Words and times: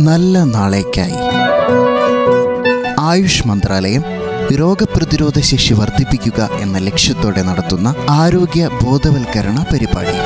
നല്ല 0.00 0.38
നാളേക്കായി. 0.38 1.32
ആയുഷ് 3.00 3.48
മന്ത്രാലയം 3.48 4.02
രോഗപ്രതിരോധ 4.54 5.40
ശേഷി 5.40 5.74
വർദ്ധിപ്പിക്കുക 5.74 6.48
എന്ന 6.60 6.78
ലക്ഷ്യത്തോടെ 6.78 7.42
നടത്തുന്ന 7.42 7.94
ആരോഗ്യ 8.10 8.70
ബോധവൽക്കരണ 8.84 9.66
പരിപാടി. 9.72 10.16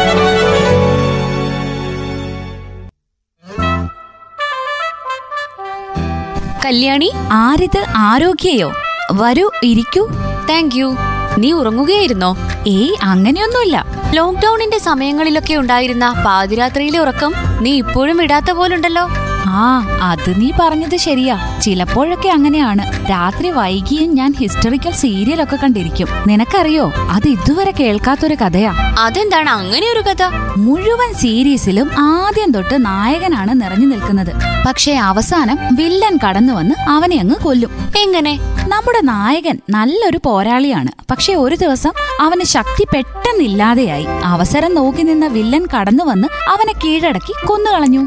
കല്യാണി 6.66 7.12
ആരിത് 7.30 7.84
ആരോഗ്യയോ? 7.96 8.72
വരൂ 9.12 9.50
ഇരിക്കൂ. 9.62 10.08
താങ്ക് 10.50 10.74
യു 10.74 10.96
നീ 11.38 11.52
ഉറങ്ങുകയായിരുന്നോ? 11.52 12.36
ഏയ് 12.66 12.96
അങ്ങനെയൊന്നുമില്ല. 13.02 13.86
ലോക്ക്ഡൌണിന്റെ 14.14 14.78
സമയങ്ങളിലൊക്കെ 14.78 15.54
ഉണ്ടായിരുന്ന 15.54 16.22
പാതിരാത്രിയിലെ 16.26 16.98
ഉറക്കം 16.98 17.34
നീ 17.60 17.76
ഇപ്പോഴും 17.76 18.22
ഇടാത്ത 18.22 18.50
പോലുണ്ടല്ലോ. 18.50 19.08
ആ 19.48 19.86
അത് 20.02 20.40
നീ 20.40 20.50
പറഞ്ഞത് 20.60 20.96
ശരിയാ. 20.96 21.58
ചിലപ്പോഴൊക്കെ 21.62 22.28
അങ്ങനെയാണ്. 22.28 23.10
രാത്രി 23.10 23.50
വൈകിയും 23.50 24.14
ഞാൻ 24.14 24.34
ഹിസ്റ്ററിക്കൽ 24.38 24.90
സീരിയലൊക്കെ 24.90 25.56
കണ്ടിരിക്കും. 25.56 26.08
നിനക്കറിയോ? 26.26 26.92
അത് 27.10 27.28
ഇതുവരെ 27.28 27.70
കേൾക്കാത്തൊരു 27.70 28.34
കഥയാ. 28.34 28.72
അതെന്താണ്? 28.98 29.50
അങ്ങനെ 29.50 29.86
ഒരു 29.92 30.00
കഥ? 30.00 30.22
മുഴുവൻ 30.56 31.14
സീരീസിലും 31.14 31.90
ആദ്യം 31.98 32.52
തൊട്ട് 32.52 32.86
നായകനാണ് 32.86 33.62
നിറഞ്ഞു 33.62 33.86
നിൽക്കുന്നത്. 33.86 34.32
പക്ഷേ 34.66 34.94
അവസാനം 34.94 35.58
വില്ലൻ 35.72 36.18
കടന്നു 36.28 36.52
വന്ന് 36.52 36.74
അവനെ 36.90 37.16
അങ്ങ് 37.20 37.34
കൊല്ലും. 37.34 37.70
എങ്ങനെ? 38.02 38.38
നമ്മുടെ 38.68 39.00
നായകൻ 39.04 39.60
നല്ലൊരു 39.70 40.20
പോരാളിയാണ്. 40.24 40.88
പക്ഷേ 41.10 41.34
ഒരു 41.34 41.54
ദിവസം 41.54 41.92
അവന് 42.20 42.44
ശക്തി 42.44 42.86
പെട്ടെന്നില്ലാതെയായി. 42.94 44.06
അവസരം 44.24 44.74
നോക്കി 44.74 45.02
നിന്ന 45.02 45.26
വില്ലൻ 45.26 45.66
കടന്നു 45.76 46.04
വന്ന് 46.04 46.28
അവനെ 46.50 46.72
കീഴടക്കി 46.72 47.46
കൊന്നുകളഞ്ഞു. 47.46 48.06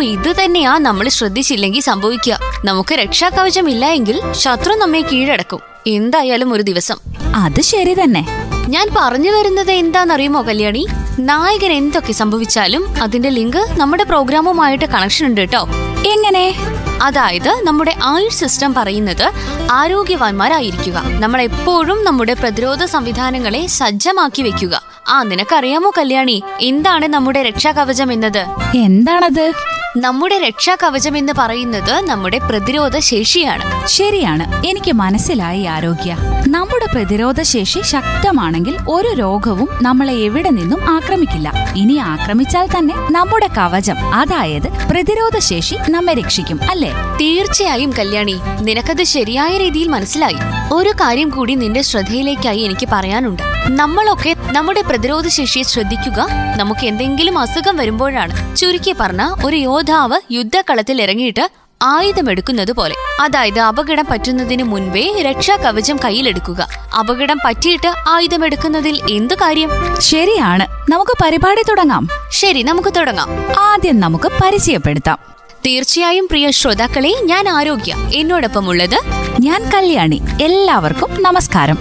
ഇത് 0.00 0.44
തന്നെയാ 0.44 0.78
നമ്മൾ 0.78 1.08
ശ്രദ്ധിച്ചില്ലെങ്കിൽ 1.08 1.80
സംഭവിക്കുക. 1.80 2.38
നമുക്ക് 2.64 2.94
രക്ഷാകവചം 2.94 3.70
ഇല്ല 3.70 3.86
എങ്കിൽ 3.86 4.32
ശത്രു 4.32 4.74
നമ്മെ 4.74 5.00
കീഴടക്കും. 5.00 5.60
എന്തായാലും 5.86 6.52
ഒരു 6.52 6.62
ദിവസം. 6.62 6.96
അത് 7.36 7.60
ശരി 7.60 7.94
തന്നെ. 7.94 8.26
ഞാൻ 8.68 8.88
പറഞ്ഞു 8.96 9.30
വരുന്നത് 9.30 9.70
എന്താണെന്നറിയുമോ 9.70 10.42
കല്യാണി? 10.42 10.86
നായകൻ 11.20 11.72
എന്തൊക്കെ 11.72 12.12
സംഭവിച്ചാലും 12.12 13.02
അതിന്റെ 13.02 13.28
ലിങ്ക് 13.28 13.66
നമ്മുടെ 13.76 14.04
പ്രോഗ്രാമുമായിട്ട് 14.04 14.84
കണക്ഷൻ 14.84 15.26
ഉണ്ട് 15.26 15.40
കേട്ടോ. 15.40 15.68
എങ്ങനെ? 16.06 16.54
അതായത് 17.02 17.60
നമ്മുടെ 17.64 17.94
ആയുഷ് 18.04 18.34
സിസ്റ്റം 18.34 18.74
പറയുന്നത് 18.74 19.30
ആരോഗ്യവാന്മാരായിരിക്കുക. 19.72 21.02
നമ്മൾ 21.06 21.42
എപ്പോഴും 21.42 22.04
നമ്മുടെ 22.04 22.34
പ്രതിരോധ 22.34 22.84
സംവിധാനങ്ങളെ 22.84 23.66
സജ്ജമാക്കി 23.66 24.42
വെക്കുക. 24.42 24.82
ആ 25.08 25.22
നിനക്കറിയാമോ 25.22 25.92
കല്യാണി? 25.98 26.42
എന്താണ് 26.60 27.06
നമ്മുടെ 27.06 27.42
രക്ഷാകവചം 27.42 28.12
എന്നത്? 28.12 28.46
എന്താണത്? 28.76 29.52
നമ്മുടെ 29.96 30.38
രക്ഷാകവചം 30.38 31.18
എന്ന് 31.18 31.32
പറയുന്നത് 31.38 32.00
നമ്മുടെ 32.00 32.38
പ്രതിരോധ 32.38 32.98
ശേഷിയാണ്. 32.98 33.86
ശരിയാണ്. 33.86 34.66
എനിക്ക് 34.66 34.92
മനസ്സിലായി 34.92 35.64
ആരോഗ്യ. 35.64 36.16
നമ്മുടെ 36.48 36.86
പ്രതിരോധ 36.94 37.42
ശേഷി 37.42 37.80
ശക്തമാണെങ്കിൽ 37.82 38.76
ഒരു 38.88 39.08
രോഗവും 39.08 39.68
നമ്മളെ 39.82 40.12
എവിടെ 40.12 40.50
നിന്നും 40.50 40.90
ആക്രമിക്കില്ല. 40.90 41.72
ഇനി 41.76 41.94
ആക്രമിച്ചാൽ 41.94 42.66
തന്നെ 42.66 42.94
നമ്മുടെ 43.10 43.46
കവചം 43.46 44.14
അതായത് 44.14 44.88
പ്രതിരോധ 44.90 45.38
ശേഷി 45.38 45.76
നമ്മെ 45.90 46.14
രക്ഷിക്കും 46.14 46.60
അല്ലേ? 46.70 46.92
തീർച്ചയായും 47.20 47.92
കല്യാണി. 47.98 48.40
നിനക്കത് 48.60 49.02
ശരിയായ 49.02 49.56
രീതിയിൽ 49.56 49.88
മനസ്സിലായി. 49.88 50.36
ഒരു 50.72 50.90
കാര്യം 50.90 51.28
കൂടി 51.28 51.54
നിന്റെ 51.54 51.82
ശ്രദ്ധയിലേക്കായി 51.82 52.58
എനിക്ക് 52.58 52.88
പറയാനുണ്ട്. 52.92 53.42
നമ്മളൊക്കെ 53.66 54.34
നമ്മുടെ 54.52 54.82
പ്രതിരോധ 54.82 55.28
ശേഷിയെ 55.28 55.62
ശ്രദ്ധിക്കുക 55.62 56.26
നമുക്ക് 56.56 56.86
എന്തെങ്കിലും 56.86 57.38
അസുഖം 57.38 57.76
വരുമ്പോഴാണ്. 57.76 58.56
ചുരുക്കി 58.56 58.94
പറഞ്ഞ 59.00 59.34
ഒരു 59.44 59.56
യോദ്ധാവ് 59.78 60.20
യുദ്ധക്കളത്തിൽ 60.30 61.02
ഇറങ്ങിയിട്ട് 61.02 61.50
ആയുധമെടുക്കുന്നത് 61.82 62.72
പോലെ. 62.72 62.94
അതായത് 63.20 63.60
അപകടം 63.60 64.04
പറ്റുന്നതിന് 64.10 64.62
മുൻപേ 64.62 65.22
രക്ഷാ 65.22 65.56
കവചം 65.56 65.98
കയ്യിലെടുക്കുക. 66.04 66.68
അപകടം 66.98 67.38
പറ്റിയിട്ട് 67.44 67.88
ആയുധമെടുക്കുന്നതിൽ 68.08 69.12
എന്തു 69.12 69.34
കാര്യം? 69.34 69.70
ശരിയാണ്. 69.98 70.92
നമുക്ക് 70.92 71.10
പരിപാടി 71.22 71.62
തുടങ്ങാം. 71.62 72.08
ശരി 72.30 72.62
നമുക്ക് 72.62 72.92
തുടങ്ങാം. 72.96 73.28
ആദ്യം 73.58 74.00
നമുക്ക് 74.00 74.28
പരിചയപ്പെടുത്താം. 74.44 75.18
തീർച്ചയായും 75.66 76.26
പ്രിയ 76.26 76.50
ശ്രോതാക്കളെ 76.50 77.14
ഞാൻ 77.22 77.48
ആരോഗ്യ. 77.48 77.94
എന്നോടൊപ്പം 78.14 78.68
ഉള്ളത് 78.68 79.00
ഞാൻ 79.40 79.70
കല്യാണി. 79.74 80.20
എല്ലാവർക്കും 80.42 81.22
നമസ്കാരം. 81.22 81.78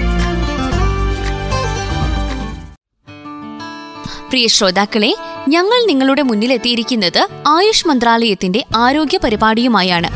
പ്രിയ 4.30 4.48
ശ്രോതാക്കളെ 4.48 5.16
ഞങ്ങൾ 5.50 5.88
നിങ്ങളുടെ 5.88 6.22
മുന്നിലെത്തിയിരിക്കുന്നത് 6.22 7.28
ആയുഷ് 7.48 7.88
മന്ത്രാലയത്തിന്റെ 7.88 8.66
ആരോഗ്യ 8.76 9.20
പരിപാടിയുമായാണ്. 9.24 10.08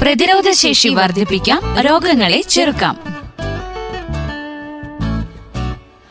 പ്രതിരോധ 0.00 0.50
ശേഷി 0.50 0.88
വർദ്ധിപ്പിക്കാം 0.88 1.80
രോഗങ്ങളെ 1.80 2.40
ചെറുക്കാം. 2.40 2.98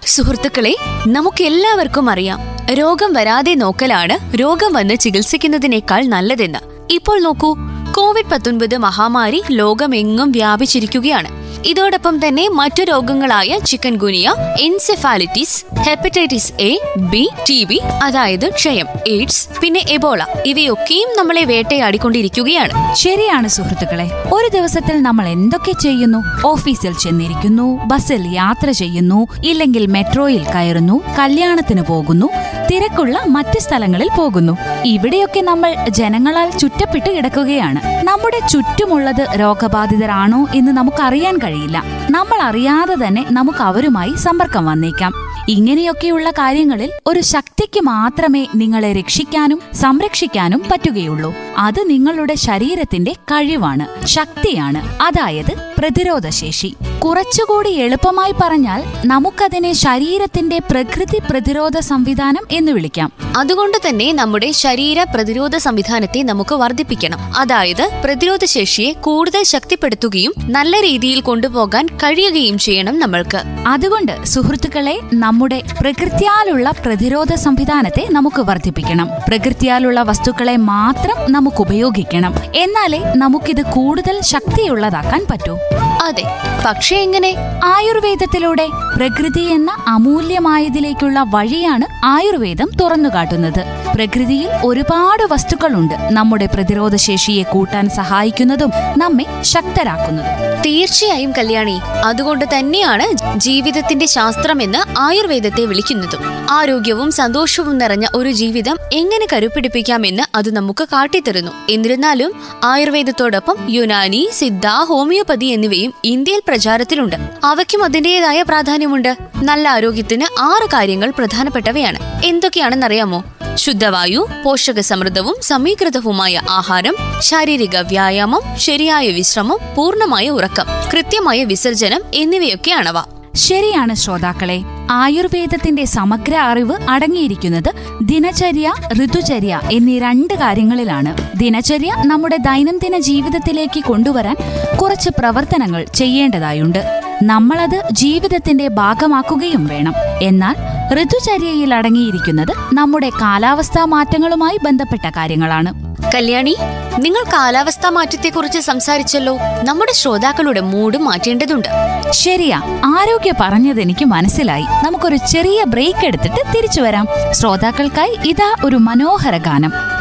സുഹൃത്തുക്കളെ 0.05 0.75
നമുക്കെല്ലാവർക്കും 1.07 2.09
അറിയാം 2.09 2.39
രോഗം 2.73 3.13
വരാതെ 3.13 3.53
നോക്കലാണ് 3.53 4.39
രോഗം 4.39 4.73
വന്ന് 4.73 4.95
ചികിത്സിക്കുന്നതിനേക്കാൾ 4.95 6.05
നല്ലതെന്ന്. 6.05 6.59
ഇപ്പോൾ 6.91 7.21
നോക്കൂ 7.21 7.57
കോവിഡ് 7.95 8.25
പത്തൊൻപത് 8.25 8.77
മഹാമാരി 8.77 9.43
ലോകമെങ്ങും 9.51 10.31
വ്യാപിച്ചിരിക്കുകയാണ്. 10.31 11.46
ഇതോടൊപ്പം 11.65 12.27
തന്നെ 12.27 12.49
മറ്റു 12.49 12.83
രോഗങ്ങളായ 12.83 13.59
chikungunya 13.95 14.35
encephalitis 14.61 15.65
hepatitis 15.79 16.53
A 16.61 16.79
B 16.97 17.29
T 17.49 17.63
B 17.63 17.81
അതായത് 18.03 18.49
ക്ഷയം 18.49 18.87
എയ്ഡ്സ് 19.07 19.49
പിന്നെ 19.61 19.81
എബോള. 19.89 20.23
ഇവയൊക്കെയും 20.45 21.17
നമ്മളെ 21.17 21.43
വേട്ടയാടിക്കൊണ്ടിരിക്കുകയാണ്. 21.43 22.93
ശരിയാണ് 22.93 23.47
സുഹൃത്തുക്കളെ 23.47 24.11
ഒരു 24.33 24.47
ദിവസത്തിൽ 24.53 25.01
നമ്മൾ 25.01 25.27
എന്തൊക്കെ 25.27 25.71
ചെയ്യുന്നു? 25.71 26.23
ഓഫീസിൽ 26.45 26.93
ചെന്നിരിക്കുന്നു 26.93 27.79
ബസ്സിൽ 27.85 28.27
യാത്ര 28.33 28.71
ചെയ്യുന്നു 28.71 29.27
ഇല്ലെങ്കിൽ 29.45 29.85
മെട്രോയിൽ 29.85 30.43
കയറുന്നു 30.43 31.03
കല്യാണത്തിന് 31.19 31.81
പോകുന്നു 31.81 32.29
തിരക്കുള്ള 32.71 33.19
മറ്റ് 33.27 33.59
സ്ഥലങ്ങളിൽ 33.59 34.09
പോകുന്നു. 34.17 34.57
ഇവിടെയൊക്കെ 34.85 35.39
നമ്മൾ 35.39 35.75
ജനങ്ങളാൽ 35.89 36.49
ചുറ്റപ്പെട്ട് 36.49 37.17
കിടക്കുകയാണ്. 37.17 38.05
നമ്മുടെ 38.05 38.47
ചുറ്റുമുള്ളത് 38.47 39.39
രോഗബാധിതരാണോ 39.39 40.47
എന്ന് 40.55 40.71
നമുക്കറിയാൻ 40.71 41.39
കഴിയില്ല. 41.47 41.83
നമ്മൾ 42.11 42.41
അറിയാതെ 42.41 43.07
തന്നെ 43.07 43.25
നമുക്ക് 43.31 43.59
അവരുമായി 43.59 44.13
സമ്പർക്കം 44.13 44.65
വന്നേക്കാം. 44.65 45.13
ഇങ്ങനെയൊക്കെയുള്ള 45.49 46.31
കാര്യങ്ങളിൽ 46.31 46.91
ഒരു 47.07 47.19
ശക്തിക്ക് 47.19 47.81
മാത്രമേ 47.81 48.47
നിങ്ങളെ 48.55 48.93
രക്ഷിക്കാനും 48.93 49.61
സംരക്ഷിക്കാനും 49.73 50.61
പറ്റുകയുള്ളൂ. 50.71 51.33
അത് 51.57 51.89
നിങ്ങളുടെ 51.89 52.35
ശരീരത്തിന്റെ 52.35 53.11
കഴിവാണ് 53.11 54.05
ശക്തിയാണ്. 54.05 55.03
അതായത് 55.03 55.53
പ്രതിരോധശേഷി. 55.77 56.75
കുറച്ചുകൂടി 57.05 57.69
എളുപ്പമായി 57.69 58.33
പറഞ്ഞാൽ 58.41 58.83
നമുക്കതിനെ 59.05 59.73
ശരീരത്തിന്റെ 59.73 60.59
പ്രകൃതി 60.59 61.19
പ്രതിരോധ 61.31 61.79
സംവിധാനം 61.79 62.43
എന്ന് 62.51 62.71
വിളിക്കാം. 62.71 63.11
അതുകൊണ്ട് 63.37 63.77
തന്നെ 63.89 64.13
നമ്മുടെ 64.13 64.51
ശരീര 64.51 65.03
പ്രതിരോധ 65.03 65.57
സംവിധാനത്തെ 65.57 66.23
നമുക്ക് 66.23 66.55
വർദ്ധിപ്പിക്കണം. 66.55 67.19
അതായത് 67.37 67.89
പ്രതിരോധ 68.03 68.45
ശേഷിയെ 68.45 68.91
കൂടുതൽ 68.93 69.43
ശക്തിപ്പെടുത്തുകയും 69.43 70.33
നല്ല 70.39 70.81
രീതിയിൽ 70.81 71.21
കൊണ്ടുപോകാൻ 71.21 71.85
കഴിയുകയും 71.85 72.57
ചെയ്യണം 72.57 72.99
നമ്മൾക്ക്. 72.99 73.41
അതുകൊണ്ട് 73.67 74.25
സുഹൃത്തുക്കളെ 74.25 74.99
നമ്മുടെ 75.13 75.63
പ്രകൃതിയാലുള്ള 75.81 76.73
പ്രതിരോധ 76.85 77.33
സംവിധാനത്തെ 77.33 78.07
നമുക്ക് 78.11 78.41
വർദ്ധിപ്പിക്കണം. 78.41 79.09
പ്രകൃതിയാലുള്ള 79.27 80.01
വസ്തുക്കളെ 80.01 80.57
മാത്രം 80.57 81.31
നമുക്ക് 81.31 81.61
ഉപയോഗിക്കണം. 81.61 82.33
എന്നാലേ 82.55 83.01
നമുക്കിത് 83.15 83.61
കൂടുതൽ 83.61 84.19
ശക്തിയുള്ളതാക്കാൻ 84.21 85.25
പറ്റൂ. 85.31 85.57
അതെ 86.03 86.23
പക്ഷേ 86.65 86.86
എങ്ങനെ 86.95 87.35
ആയുർവേദത്തിലൂടെ 87.63 88.69
പ്രകൃതി 88.95 89.41
എന്ന 89.41 89.71
അമൂല്യമായതിലേക്കുള്ള 89.87 91.23
വഴിയാണ് 91.23 91.85
ആയുർവേദം 92.05 92.69
തുറന്നുകാട്ടുന്നത്. 92.81 93.86
പ്രകൃതിയിൽ 93.97 94.49
ഒരുപാട് 94.65 95.33
വസ്തുക്കളുണ്ട്. 95.33 95.93
നമ്മുടെ 96.11 96.45
പ്രതിരോധ 96.45 96.95
ശേഷിയെ 96.95 97.43
കൂട്ടാൻ 97.43 97.89
സഹായിക്കുന്നതും 97.89 98.71
നമ്മെ 98.97 99.25
ശക്തരാക്കുന്നതും. 99.41 100.61
തീർച്ചയായും 100.61 101.31
കല്യാണി. 101.31 101.79
അതുകൊണ്ട് 102.05 102.45
തന്നെയാണ് 102.57 103.37
ജീവിതത്തിന്റെ 103.39 104.05
ശാസ്ത്രമെന്ന് 104.05 104.77
ആയുർവേദത്തെ 104.99 105.65
വിളിക്കുന്നതും. 105.65 106.47
ആരോഗ്യവും 106.51 107.11
സന്തോഷവും 107.11 107.77
നിറഞ്ഞ 107.77 108.05
ഒരു 108.15 108.31
ജീവിതം 108.31 108.77
എങ്ങനെ 108.93 109.27
കരുപ്പിടിപ്പിക്കാമെന്ന് 109.33 110.23
അത് 110.35 110.53
നമുക്ക് 110.53 110.83
കാട്ടിത്തരുന്നു. 110.83 111.51
എന്നിരുന്നാലും 111.69 112.33
ആയുർവേദത്തോടൊപ്പം 112.63 113.55
യുനാനി 113.69 114.29
സിദ്ധ 114.33 114.67
ഹോമിയോപതി 114.67 115.45
എന്നിവയും 115.45 115.93
ഇന്ത്യയിൽ 116.03 116.41
പ്രചാരത്തിലുണ്ട്. 116.47 117.15
അവയ്ക്കും 117.43 117.83
അതിന്റേതായ 117.83 118.41
പ്രാധാന്യമുണ്ട്. 118.41 119.17
നല്ല 119.43 119.69
ആരോഗ്യത്തിന് 119.69 120.23
ആറ് 120.41 120.69
കാര്യങ്ങൾ 120.69 121.13
പ്രധാനപ്പെട്ടവയാണ്. 121.17 121.99
എന്തൊക്കെയാണെന്നറിയാമോ? 122.25 123.23
ശുദ്ധവായു 123.57 124.27
പോഷക 124.45 124.79
സമൃദ്ധവും 124.79 125.35
സമീകൃതവുമായ 125.41 126.41
ആഹാരം 126.49 126.95
ശാരീരിക 127.19 127.77
വ്യായാമം 127.77 128.41
ശരിയായ 128.57 129.07
വിശ്രമം 129.09 129.57
പൂർണമായ 129.75 130.29
ഉറക്കം 130.29 130.65
കൃത്യമായ 130.93 131.43
വിസർജനം 131.43 132.01
എന്നിവയൊക്കെയാണവ. 132.13 133.03
ശരിയാണ് 133.35 133.93
ശ്രോതാക്കളെ 133.93 134.63
ആയുർവേദത്തിന്റെ 134.91 135.85
സമഗ്ര 135.85 136.35
അറിവ് 136.35 136.75
അടങ്ങിയിരിക്കുന്നത് 136.89 137.71
ദിനചര്യ 138.01 138.73
ഋതുചര്യ 139.03 139.61
എന്നീ 139.71 139.99
രണ്ട് 139.99 140.33
കാര്യങ്ങളിലാണ്. 140.33 141.37
ദിനചര്യ 141.37 141.95
നമ്മുടെ 142.05 142.37
ദൈനംദിന 142.37 142.97
ജീവിതത്തിലേക്ക് 142.99 143.83
കൊണ്ടുവരാൻ 143.83 144.35
കുറച്ച് 144.81 145.09
പ്രവർത്തനങ്ങൾ 145.09 145.85
ചെയ്യേണ്ടതായുണ്ട്. 145.95 147.01
നമ്മളത് 147.23 147.83
ജീവിതത്തിന്റെ 147.91 148.67
ഭാഗമാക്കുകയും 148.67 149.67
വേണം. 149.67 149.93
എന്നാൽ 150.21 150.55
ഋതുചര്യയിൽ 150.93 151.73
അടങ്ങിയിരിക്കുന്നത് 151.73 152.53
നമ്മുടെ 152.73 153.09
കാലാവസ്ഥാ 153.09 153.85
മാറ്റങ്ങളുമായി 153.85 154.59
ബന്ധപ്പെട്ട 154.63 155.09
കാര്യങ്ങളാണ്. 155.09 155.73
കല്യാണി 156.15 156.57
നിങ്ങൾ 156.99 157.23
കാലാവസ്ഥാ 157.33 157.89
മാറ്റത്തെക്കുറിച്ച് 157.89 158.59
സംസാരിച്ചല്ലോ. 158.59 159.37
നമ്മുടെ 159.63 159.93
ശ്രോതാക്കളുടെ 159.93 160.61
മൂഡ് 160.61 160.97
മാറ്റേണ്ടതുണ്ട്. 160.97 161.67
ശരിയാ 162.11 162.61
ആരോഗ്യ 162.85 163.33
പറഞ്ഞത് 163.39 163.81
എനിക്ക് 163.81 164.05
മനസ്സിലായി. 164.05 164.63
നമുക്കൊരു 164.63 165.15
ചെറിയ 165.15 165.63
ബ്രേക്ക് 165.67 166.05
എടുത്തിട്ട് 166.05 166.57
തിരിച്ചു 166.57 166.81
വരാം. 166.81 167.07
ശ്രോതാക്കൾക്കായി 167.31 168.17
ഇതാ 168.25 168.55
ഒരു 168.65 168.75
മനോഹര 168.75 169.37
ഗാനം. 169.37 169.96